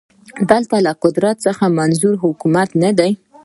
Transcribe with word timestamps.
دلته 0.49 0.75
له 0.85 0.91
قدرت 1.03 1.35
څخه 1.45 1.65
منظور 1.79 2.15
حکومت 2.23 2.69
نه 2.83 2.91
دی 2.97 3.11